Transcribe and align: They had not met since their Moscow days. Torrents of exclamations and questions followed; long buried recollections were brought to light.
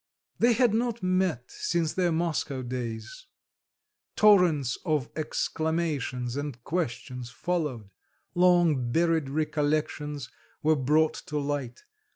They 0.39 0.53
had 0.53 0.73
not 0.73 1.03
met 1.03 1.51
since 1.51 1.93
their 1.93 2.11
Moscow 2.11 2.63
days. 2.63 3.27
Torrents 4.15 4.79
of 4.83 5.11
exclamations 5.15 6.35
and 6.35 6.63
questions 6.63 7.29
followed; 7.29 7.87
long 8.33 8.91
buried 8.91 9.29
recollections 9.29 10.31
were 10.63 10.75
brought 10.75 11.13
to 11.27 11.37
light. 11.37 11.83